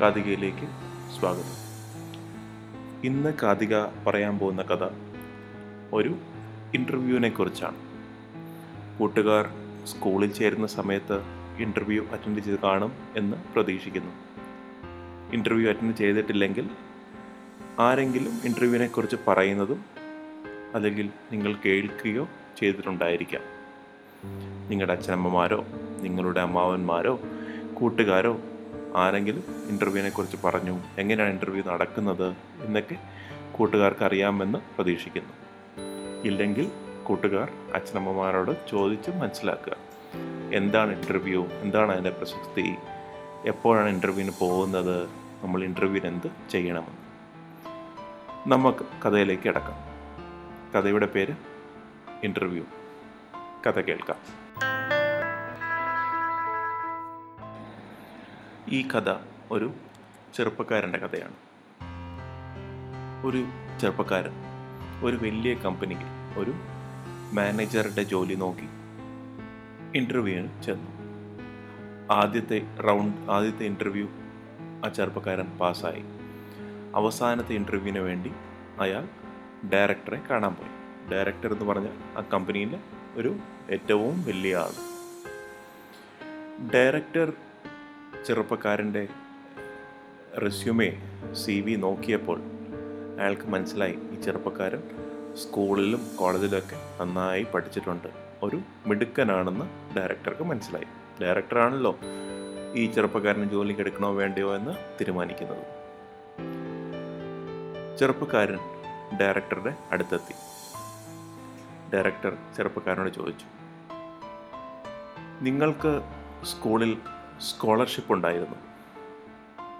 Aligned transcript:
കാതികയിലേക്ക് 0.00 0.68
സ്വാഗതം. 1.20 1.64
ഇന്ന് 3.04 3.32
കാതിക 3.42 3.84
പറയാൻ 4.06 4.38
പോകുന്ന 4.38 4.62
കഥ 4.62 4.88
ഒരു 5.92 6.16
ഇന്റർവ്യൂവിനെ 6.74 7.28
കുറിച്ചാണ് 7.28 7.76
കൂട്ടുകാർ 8.98 9.48
സ്കൂളിൽ 9.86 10.32
ചേരുന്ന 10.32 10.66
സമയത്ത് 10.66 11.20
ഇന്റർവ്യൂ 11.58 12.04
അറ്റൻഡ് 12.12 12.40
ചെയ്ത് 12.40 12.60
കാണും 12.60 12.92
എന്ന് 13.16 13.36
പ്രതീക്ഷിക്കുന്നു. 13.54 14.12
ഇന്റർവ്യൂ 15.32 15.68
അറ്റൻഡ് 15.68 15.96
ചെയ്തിട്ടില്ലെങ്കിൽ 15.96 16.70
ആരെങ്കിലും 17.78 18.32
ഇന്റർവ്യൂവിനെ 18.44 18.86
കുറിച്ച് 18.86 19.16
പറയുന്നതും 19.28 19.84
അല്ലെങ്കിൽ 20.74 21.10
നിങ്ങൾ 21.32 21.56
കേൾക്കുകയോ 21.64 22.28
ചെയ്തിട്ടുണ്ടായിരിക്കാം. 22.60 23.42
നിങ്ങളുടെ 24.70 24.92
അച്ഛനമ്മമാരോ 24.92 25.64
നിങ്ങളുടെ 26.00 26.40
അമ്മാവന്മാരോ 26.40 27.20
കൂട്ടുകാരോ 27.74 28.40
ആരെങ്കിലും 28.96 29.44
ഇന്റർവ്യൂവിനെ 29.68 30.10
കുറിച്ച് 30.10 30.36
പറഞ്ഞു 30.44 30.80
എങ്ങനെയാണ് 30.98 31.32
ഇന്റർവ്യൂ 31.32 31.64
നടക്കുന്നത് 31.64 32.36
എന്നൊക്കെ 32.60 32.96
കൂട്ടുകാർക്ക് 33.52 34.04
അറിയാമെന്ന് 34.04 34.58
പ്രതീക്ഷിക്കുന്നു. 34.58 35.32
ഇല്ലെങ്കിൽ 36.24 36.70
കൂട്ടുകാർ 37.04 37.52
അച്ഛനമ്മമാരോട് 37.74 38.70
ചോദിച്ച് 38.70 39.10
മനസ്സിലാക്കുക. 39.10 39.76
എന്താണ് 40.54 41.00
ഇന്റർവ്യൂ 41.00 41.46
എന്താണ് 41.46 41.92
അതിന്റെ 41.92 42.10
പ്രസക്തി? 42.10 42.74
എപ്പോഴാണ് 43.46 43.88
ഇന്റർവ്യൂവിന് 43.88 44.32
പോകുന്നത്? 44.38 45.08
നമ്മൾ 45.42 45.64
ഇന്റർവ്യൂവിന് 45.64 46.06
എന്ത് 46.06 46.50
ചെയ്യണമെന്ന്. 46.50 47.04
നമുക്ക് 48.46 49.08
കഥയിലേക്ക് 49.08 49.42
കിടക്കാം. 49.42 49.94
കഥയുടെ 50.72 51.06
പേര് 51.06 51.34
ഇന്റർവ്യൂ 52.24 52.64
കഥ 53.66 53.80
കേൾക്കാം. 53.80 54.43
ഈ 58.68 58.88
കഥ 58.88 59.14
ഒരു 59.50 59.72
ചെറുപ്പക്കാരന്റെ 60.34 60.98
കഥയാണ്. 60.98 61.34
ഒരു 63.26 63.44
ചെറുപ്പക്കാരൻ 63.80 64.32
ഒരു 65.04 65.16
വലിയ 65.16 65.54
കമ്പനിയിൽ 65.54 66.38
ഒരു 66.38 66.54
മാനേജറുടെ 67.32 68.02
ജോലി 68.02 68.34
നോക്കി 68.34 68.68
ഇന്റർവ്യൂവിന് 69.98 70.62
ചെന്നു. 70.62 70.90
ആദ്യത്തെ 72.12 72.76
റൗണ്ട് 72.88 73.32
ആദ്യത്തെ 73.32 73.64
ഇന്റർവ്യൂ 73.64 74.08
ആ 74.84 74.88
ചെറുപ്പക്കാരൻ 74.88 75.46
പാസ്സായി. 75.58 76.02
അവസാനത്തെ 76.94 77.52
ഇന്റർവ്യൂവിന് 77.52 77.98
വേണ്ടി 77.98 78.32
അയാൾ 78.80 79.08
ഡയറക്ടറെ 79.72 80.20
കാണാൻ 80.30 80.54
പോയി. 80.54 80.70
ഡയറക്ടർ 81.10 81.52
എന്ന് 81.52 81.64
പറഞ്ഞാൽ 81.64 82.18
ആ 82.18 82.20
കമ്പനിയിലെ 82.20 82.80
ഒരു 83.14 83.36
ഏറ്റവും 83.70 84.24
വലിയ 84.24 84.56
ആൾ. 84.56 84.72
ഡയറക്ടർ 86.74 87.32
ചെറുപ്പക്കാരന്റെ 88.26 89.08
റെസ്യൂമേ 90.42 90.88
സി 91.32 91.60
വി 91.60 91.74
നോക്കിയപ്പോൾ 91.74 92.40
അയാൾക്ക് 93.20 93.42
മനസ്സിലായി. 93.42 93.98
ഈ 94.12 94.20
ചെറുപ്പക്കാരൻ 94.20 94.82
സ്കൂളിലും 95.36 96.16
കോളേജിലൊക്കെ 96.16 96.76
നന്നായി 97.00 97.42
പഠിച്ചിട്ടുണ്ട്. 97.42 98.08
ഒരു 98.42 98.60
മിടുക്കനാണെന്ന് 98.86 99.96
ഡയറക്ടർക്ക് 99.96 100.42
മനസ്സിലായി. 100.42 100.84
ഡയറക്ടറാണല്ലോ 101.22 101.98
ഈ 102.74 102.86
ചെറുപ്പക്കാരന് 102.86 103.50
ജോലിക്ക് 103.50 103.80
എടുക്കണോ 103.80 104.12
വേണ്ടയോ 104.12 104.56
എന്ന് 104.56 104.70
തീരുമാനിക്കുന്നത്. 104.70 105.64
ചെറുപ്പക്കാരൻ 107.98 108.58
ഡയറക്ടറുടെ 109.20 109.74
അടുത്തെത്തി. 109.90 110.34
ഡയറക്ടർ 111.94 112.36
ചെറുപ്പക്കാരനോട് 112.56 113.10
ചോദിച്ചു 113.10 113.46
നിങ്ങൾക്ക് 115.40 116.02
സ്കൂളിൽ 116.44 116.98
സ്കോളർഷിപ്പ് 117.44 118.12
ഉണ്ടായിരുന്നു. 118.12 118.56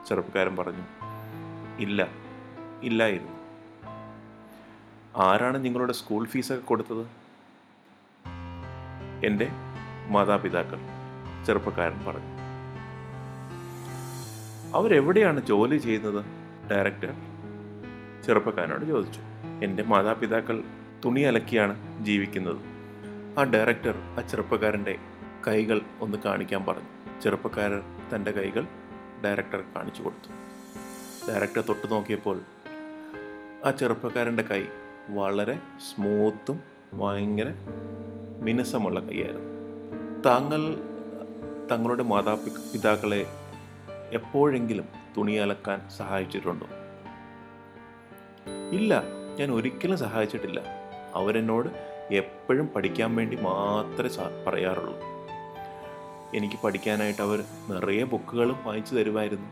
ചെറുപ്പക്കാരൻ 0.09 0.57
പറഞ്ഞു 0.57 0.85
ഇല്ല 1.79 2.09
ഇല്ലായിരുന്നു. 2.83 3.33
ആരാണ് 5.17 5.65
നിങ്ങളുടെ 5.65 5.93
സ്കൂൾ 5.93 6.27
ഫീസൊക്കെ 6.27 6.65
കൊടുത്തത്? 6.65 7.07
എന്റെ 9.27 9.49
മാതാപിതാക്കൾ 10.09 10.79
ചെറുപ്പക്കാരൻ 11.47 12.05
പറഞ്ഞു. 12.05 12.35
അവരെവിടെയാണ് 14.77 15.41
ജോലി 15.47 15.77
ചെയ്യുന്നത്? 15.77 16.25
ഡയറക്ടർ 16.71 17.15
ചെറുപ്പക്കാരനോട് 18.23 18.85
ചോദിച്ചു. 18.85 19.21
എന്റെ 19.65 19.83
മാതാപിതാക്കൾ 19.83 20.65
തുണി 21.05 21.21
അലക്കിയാണ് 21.21 22.05
ജീവിക്കുന്നത്. 22.05 22.59
ആ 23.39 23.43
ഡയറക്ടർ 23.43 23.95
ആ 24.19 24.21
ചെറുപ്പക്കാരന്റെ 24.21 24.99
കൈകൾ 25.49 25.81
ഒന്ന് 26.01 26.19
കാണിക്കാൻ 26.19 26.65
പറഞ്ഞു. 26.65 27.04
ചെറുപ്പക്കാരൻ 27.25 27.83
തന്റെ 28.15 28.31
കൈകൾ 28.31 28.67
ഡയറക്ടർ 29.25 29.65
കാണിച്ചു 29.77 30.03
കൊടുത്തു. 30.03 30.33
ഡയറക്ടർ 31.31 31.61
തൊട്ട് 31.61 31.91
നോക്കിയപ്പോൾ 31.91 32.41
ആ 33.65 33.71
ചെറുപ്പക്കാരന്റെ 33.71 34.43
കൈ 34.43 34.65
വളരെ 35.11 35.59
സ്മൂത്തും 35.95 36.61
ഭയങ്കര 36.95 37.53
മിനുസമുള്ള 38.41 39.01
കൈയായിരുന്നു. 39.01 39.49
താങ്കൾ 40.23 40.75
തങ്ങളുടെ 41.73 42.03
മാതാപിതാക്കളെ 42.03 43.27
എപ്പോഴെങ്കിലും 44.13 44.85
തുണി 45.17 45.33
അലക്കാൻ 45.33 45.89
സഹായിച്ചിട്ടുണ്ടോ? 45.97 46.67
ഇല്ല 48.73 49.03
ഞാൻ 49.39 49.51
ഒരിക്കലും 49.51 49.99
സഹായിച്ചിട്ടില്ല. 49.99 50.63
അവരെന്നോട് 51.15 51.69
എപ്പോഴും 52.15 52.69
പഠിക്കാൻ 52.69 53.17
വേണ്ടി 53.17 53.37
മാത്രമേ 53.37 54.45
പറയാറുള്ളൂ. 54.47 55.14
എനിക്ക് 56.35 56.55
പഠിക്കാനായിട്ട് 56.65 57.23
അവർ 57.23 57.45
നിറയെ 57.71 58.05
ബുക്കുകളും 58.05 58.65
വായിച്ചു 58.65 58.95
തരുമായിരുന്നു. 58.95 59.49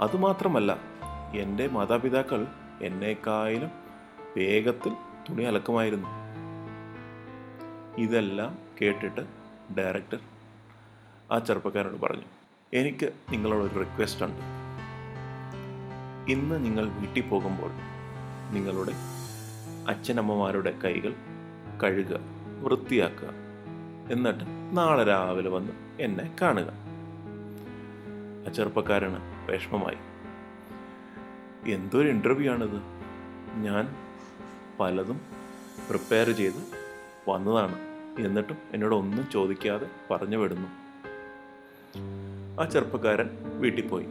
അതുമാത്രമല്ല 0.00 0.78
എന്റെ 1.34 1.68
മാതാപിതാക്കൾ 1.68 2.46
എന്നേക്കായാലും 2.82 3.70
വേഗത്തിൽ 4.36 4.92
തുണി 5.28 5.42
അലക്കുമായിരുന്നു. 5.42 6.08
ഇതെല്ലാം 7.98 8.58
കേട്ടിട്ട് 8.82 9.20
ഡയറക്ടർ 9.78 10.18
ആ 11.32 11.38
ചെറുപ്പക്കാരോട് 11.38 12.00
പറഞ്ഞു 12.00 12.24
എനിക്ക് 12.74 13.12
നിങ്ങളോടൊരു 13.30 13.78
റിക്വസ്റ്റ് 13.78 14.24
ഉണ്ട്. 14.24 14.40
ഇന്ന് 16.30 16.64
നിങ്ങൾ 16.64 16.88
വീട്ടിൽ 16.88 17.28
പോകുമ്പോൾ 17.28 17.70
നിങ്ങളുടെ 18.52 18.92
അച്ഛനമ്മമാരുടെ 19.88 20.78
കൈകൾ 20.84 21.14
കഴുകുക 21.82 22.20
വൃത്തിയാക്കുക. 22.62 23.51
എന്നിട്ട് 24.10 24.76
നാളെ 24.76 25.04
രാവിലെ 25.04 25.50
വന്ന് 25.50 25.72
എന്നെ 26.00 26.36
കാണുക. 26.42 26.72
ആ 28.48 28.52
ചെറുപ്പക്കാരന് 28.52 29.16
വിഷമമായി. 29.50 29.96
എന്തൊരു 31.70 32.08
ഇന്റർവ്യൂ 32.08 32.52
ആണിത്. 32.52 32.76
ഞാൻ 33.56 33.96
പലതും 34.80 35.20
പ്രിപ്പയർ 35.88 36.30
ചെയ്ത് 36.30 36.62
വന്നതാണ്. 37.30 37.74
എന്നിട്ടും 38.18 38.56
എന്നോട് 38.72 38.94
ഒന്നും 38.94 39.30
ചോദിക്കാതെ 39.30 39.86
പറഞ്ഞു 40.10 40.36
വിടുന്നു. 40.36 40.68
ആ 42.60 42.64
ചെറുപ്പക്കാരൻ 42.64 43.30
വീട്ടിൽ 43.44 43.88
പോയി. 43.88 44.06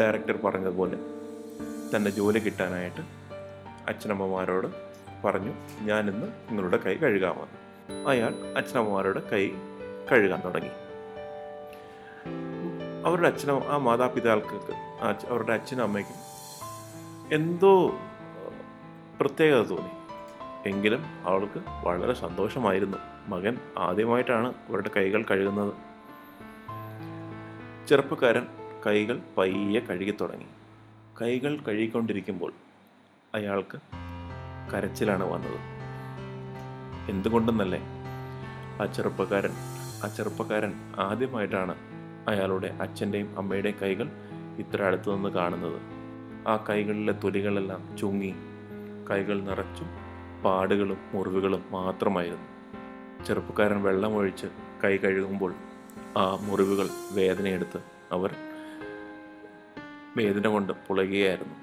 ഡയറക്ടർ 0.00 0.36
പറഞ്ഞതുപോലെ 0.36 0.98
തന്റെ 1.96 2.10
ജോലി 2.10 2.38
കിട്ടാനായിട്ട് 2.38 3.00
അച്ഛനമ്മമാരോട് 3.88 4.66
പറഞ്ഞു 5.24 5.52
ഞാനിന്ന് 5.80 6.26
നിങ്ങളുടെ 6.50 6.76
കൈ 6.76 6.96
കഴുകാമെന്ന് 6.96 7.62
അയാൾ 8.08 8.54
അച്ഛനമ്മമാരുടെ 8.56 9.22
കൈ 9.32 9.50
കഴുകാൻ 10.12 10.42
തുടങ്ങി. 10.44 10.70
അവരുടെ 13.06 13.28
അച്ഛനും 13.28 13.64
ആ 13.64 13.76
മാതാപിതാക്കൾക്ക് 13.76 14.74
അവരുടെ 15.26 15.52
അച്ഛനും 15.52 15.82
അമ്മയ്ക്കും 15.82 16.16
എന്തോ 17.34 17.98
പ്രത്യേകത 19.20 19.66
തോന്നി. 19.66 19.90
എങ്കിലും 20.68 21.04
അവൾക്ക് 21.24 21.60
വളരെ 21.84 22.12
സന്തോഷമായിരുന്നു. 22.12 22.98
മകൻ 23.28 23.58
ആദ്യമായിട്ടാണ് 23.78 24.48
അവരുടെ 24.48 24.90
കൈകൾ 24.96 25.24
കഴുകുന്നത്. 25.30 25.74
ചെറുപ്പക്കാരൻ 27.88 28.46
കൈകൾ 28.86 29.20
പയ്യെ 29.38 29.80
കഴുകി 29.80 30.14
തുടങ്ങി. 30.20 30.46
കൈകൾ 31.22 31.56
കഴുകിക്കൊണ്ടിരിക്കുമ്പോൾ 31.56 32.52
അയാൾക്ക് 33.34 33.78
കരച്ചിലാണ് 34.74 35.24
വന്നത്. 35.24 35.71
എന്തുകൊണ്ടെന്നല്ലേ? 37.08 37.80
ആ 38.82 38.86
ചെറുപ്പക്കാരൻ 38.86 39.50
ആ 40.04 40.08
ചെറുപ്പക്കാരൻ 40.16 40.72
ആദ്യമായിട്ടാണ് 40.98 41.74
അയാളുടെ 42.28 42.66
അച്ഛന്റെയും 42.80 43.38
അമ്മയുടെയും 43.38 43.76
കൈകൾ 43.82 44.08
ഇത്ര 44.58 44.82
അടുത്തു 44.82 45.14
നിന്ന് 45.14 45.28
കാണുന്നത്. 45.28 45.80
ആ 46.48 46.64
കൈകളിലെ 46.68 47.12
തൊലികളെല്ലാം 47.12 47.96
ചുങ്ങി 47.96 48.34
കൈകൾ 49.10 49.40
നിറച്ചും 49.40 49.90
പാടുകളും 50.44 50.96
മുറിവുകളും 51.14 51.64
മാത്രമായിരുന്നു. 51.70 52.52
ചെറുപ്പക്കാരൻ 53.24 53.82
വെള്ളമൊഴിച്ച് 53.82 54.46
കൈ 54.84 54.96
കഴുകുമ്പോൾ 54.96 55.54
ആ 56.16 56.38
മുറിവുകൾ 56.42 56.88
വേദനയെടുത്ത് 57.12 57.80
അവർ 58.12 58.34
വേദന 60.16 60.48
കൊണ്ട് 60.48 60.72
പുളകുകയായിരുന്നു 60.88 61.54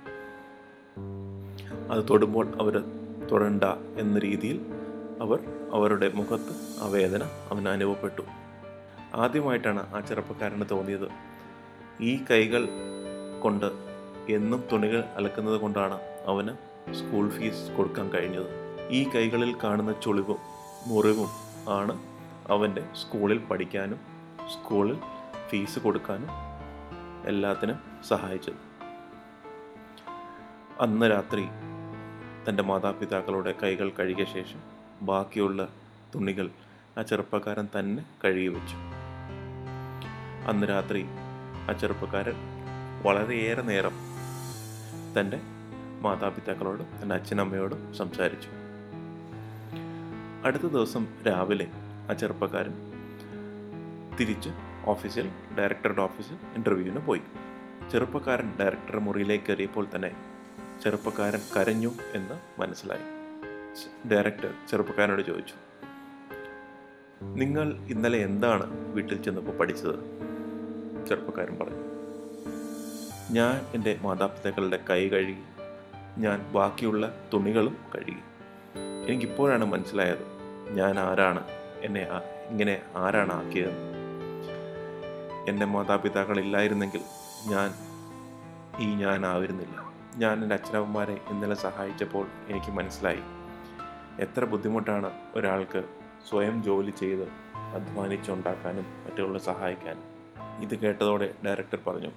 അത് 1.94 2.06
തൊടുമ്പോൾ 2.10 2.48
അവർ 2.62 2.84
തൊടണ്ട 3.32 3.64
എന്ന 3.98 4.20
രീതിയിൽ 4.20 4.79
അവർ 5.22 5.40
അവരുടെ 5.74 6.12
മുഖത്ത് 6.14 6.84
ആ 6.84 6.88
വേദന 6.88 7.24
അവന് 7.24 7.68
അനുഭവപ്പെട്ടു. 7.68 8.22
ആദ്യമായിട്ടാണ് 9.16 9.96
ആ 9.96 10.00
ചെറുപ്പക്കാരന് 10.00 10.62
തോന്നിയത്. 10.72 11.10
ഈ 12.02 12.24
കൈകൾ 12.32 12.70
കൊണ്ട് 13.44 13.66
എന്നും 14.30 14.64
തുണികൾ 14.72 15.04
അലക്കുന്നത് 15.16 15.62
കൊണ്ടാണ് 15.62 16.00
അവന് 16.26 16.50
സ്കൂൾ 16.94 17.30
ഫീസ് 17.30 17.72
കൊടുക്കാൻ 17.72 18.10
കഴിഞ്ഞത്. 18.10 18.48
ഈ 18.90 19.10
കൈകളിൽ 19.10 19.56
കാണുന്ന 19.64 19.94
ചുളിവും 20.04 20.38
മുറിവും 20.88 21.28
ആണ് 21.70 22.04
അവന്റെ 22.48 22.88
സ്കൂളിൽ 22.96 23.38
പഠിക്കാനും 23.38 24.00
സ്കൂളിൽ 24.48 25.00
ഫീസ് 25.50 25.80
കൊടുക്കാനും 25.80 26.30
എല്ലാത്തിനും 27.26 27.80
സഹായിച്ചത്. 28.08 28.70
അന്ന് 30.82 31.12
രാത്രി 31.12 31.46
തന്റെ 32.50 32.64
മാതാപിതാക്കളുടെ 32.64 33.56
കൈകൾ 33.64 33.90
കഴുകിയ 33.90 34.26
ശേഷം 34.26 34.79
ബാക്കിയുള്ള 35.02 35.68
തുണികൾ 36.16 36.50
ആ 36.98 37.02
ചെറുപ്പക്കാരൻ 37.02 37.68
തന്നെ 37.80 38.06
കഴുകി 38.26 38.48
വെച്ചു. 38.48 38.76
അന്ന് 40.48 40.68
രാത്രി 40.68 41.06
ആ 41.70 41.74
ചെറുപ്പക്കാരൻ 41.74 42.34
വളരെയേറെ 43.04 43.62
നേരം 43.62 43.92
തന്റെ 45.20 45.40
മാതാപിതാക്കളോടും 46.02 46.88
തന്റെ 47.04 47.16
അച്ഛനമ്മയോടും 47.16 47.94
സംസാരിച്ചു. 47.94 48.50
അടുത്ത 50.46 50.64
ദിവസം 50.64 51.08
രാവിലെ 51.28 51.68
ആ 52.10 52.14
ചെറുപ്പക്കാരൻ 52.14 52.74
തിരിച്ച് 54.20 54.50
ഓഫീസിൽ 54.86 55.30
ഡയറക്ടറുടെ 55.60 56.02
ഓഫീസിൽ 56.02 56.34
ഇന്റർവ്യൂവിന് 56.34 57.00
പോയി. 57.00 57.22
ചെറുപ്പക്കാരൻ 57.92 58.58
ഡയറക്ടറുടെ 58.60 59.00
മുറിയിലേക്ക് 59.00 59.46
കയറിയപ്പോൾ 59.46 59.88
തന്നെ 59.96 60.12
ചെറുപ്പക്കാരൻ 60.84 61.40
കരഞ്ഞു 61.58 61.92
എന്ന് 62.14 62.62
മനസ്സിലായി. 62.62 63.19
ഡയറക്ടർ 64.12 64.54
ചെറുപ്പക്കാരനോട് 64.70 65.22
ചോദിച്ചു 65.22 65.54
നിങ്ങൾ 67.24 67.74
ഇന്നലെ 67.74 68.20
എന്താണ് 68.20 68.94
വീട്ടിൽ 68.94 69.24
ചെന്നപ്പോൾ 69.24 69.58
പഠിച്ചത്? 69.58 69.96
ചെറുപ്പക്കാരൻ 71.08 71.58
പറഞ്ഞു 71.58 71.90
ഞാൻ 73.32 73.66
എന്റെ 73.76 74.00
മാതാപിതാക്കളുടെ 74.02 74.80
കൈ 74.90 75.10
കഴുകി 75.10 75.44
ഞാൻ 76.18 76.52
ബാക്കിയുള്ള 76.52 77.28
തുണികളും 77.34 77.78
കഴുകി. 77.96 78.18
എനിക്കിപ്പോഴാണ് 79.08 79.66
മനസ്സിലായത് 79.66 80.26
ഞാൻ 80.72 81.00
ആരാണ് 81.00 81.44
എന്നെ 81.82 82.08
ഇങ്ങനെ 82.50 82.82
ആരാണ് 82.96 83.34
ആക്കിയത് 83.34 83.90
എന്റെ 85.50 85.66
മാതാപിതാക്കളില്ലായിരുന്നെങ്കിൽ 85.66 87.02
ഞാൻ 87.46 87.74
ഈ 88.80 88.96
ഞാനായിരുന്നില്ല. 88.96 89.94
ഞാൻ 90.16 90.42
എന്റെ 90.42 90.56
അച്ഛനമ്മമാരെ 90.56 91.18
ഇന്നലെ 91.30 91.56
സഹായിച്ചപ്പോൾ 91.56 92.28
എനിക്ക് 92.48 92.72
മനസ്സിലായി. 92.72 93.39
എത്ര 94.20 94.46
ബുദ്ധിമുട്ടാണ് 94.46 95.12
ഒരാൾക്ക് 95.34 95.84
സ്വയം 96.30 96.64
ജോലി 96.64 96.92
ചെയ്ത് 96.92 97.30
അധ്വാനിച്ചുണ്ടാക്കാനും 97.56 98.84
മറ്റുള്ള 98.84 99.40
സഹായിക്കാനും. 99.40 100.04
ഇത് 100.62 100.76
കേട്ടതോടെ 100.76 101.34
ഡയറക്ടർ 101.46 101.80
പറഞ്ഞു 101.88 102.12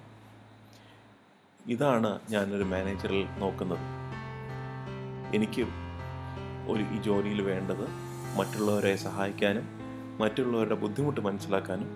ഇതാണ് 1.66 2.20
ഞാനൊരു 2.31 2.64
മാനേജറിൽ 2.64 3.26
നോക്കുന്നത്. 3.38 3.78
എനിക്ക് 5.34 5.62
ഒരു 6.69 6.82
ഈ 6.82 7.02
ജോലിയിൽ 7.02 7.43
വേണ്ടത് 7.43 7.87
മറ്റുള്ളവരെ 8.37 8.96
സഹായിക്കാനും 8.96 9.69
മറ്റുള്ളവരുടെ 10.20 10.75
ബുദ്ധിമുട്ട് 10.75 11.20
മനസ്സിലാക്കാനും 11.20 11.88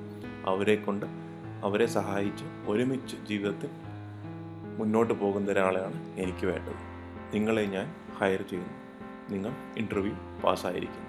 അവരെ 0.47 0.77
കൊണ്ട് 0.77 1.07
അവരെ 1.65 1.87
സഹായിച്ച് 1.87 2.45
ഒരുമിച്ച് 2.67 3.17
ജീവിതത്തിൽ 3.17 3.71
മുന്നോട്ട് 4.79 5.15
പോകുന്ന 5.15 5.51
ഒരാളെയാണ് 5.51 6.19
എനിക്ക് 6.19 6.47
വേണ്ടത്. 6.47 6.79
നിങ്ങളെ 7.35 7.65
ഞാൻ 7.67 7.95
ഹയർ 8.21 8.43
ചെയ്യുന്നു. 8.43 8.86
നിങ്ങൾ 9.31 9.53
ഇന്റർവ്യൂ 9.77 10.15
പാസ്സായിരിക്കും. 10.45 11.07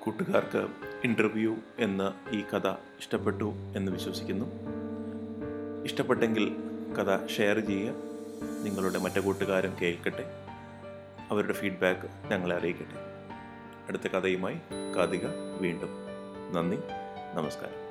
കൂട്ടുകാർക്ക് 0.00 0.68
ഇന്റർവ്യൂ 1.04 1.56
എന്ന 1.78 2.14
ഈ 2.30 2.40
കഥ 2.40 2.68
ഇഷ്ടപ്പെട്ടു 2.98 3.52
എന്ന് 3.76 3.92
വിശ്വസിക്കുന്നു. 3.92 4.46
ഇഷ്ടപ്പെട്ടെങ്കിൽ 5.84 6.56
കഥ 6.98 7.26
ഷെയർ 7.26 7.60
ചെയ്യുക. 7.60 7.94
നിങ്ങളുടെ 8.62 8.98
മറ്റു 8.98 9.20
കൂട്ടുകാരും 9.20 9.76
കേൾക്കട്ടെ. 9.82 10.24
അവരുടെ 11.30 11.52
ഫീഡ്ബാക്ക് 11.52 12.30
ഞങ്ങളെ 12.30 12.56
അറിയിക്കട്ടെ. 12.56 12.94
അടുത്ത 13.88 14.02
കഥയുമായി 14.02 14.60
കാതിക 14.96 15.26
വീണ്ടും. 15.60 15.90
നന്ദി 16.52 16.78
നമസ്കാരം. 17.34 17.89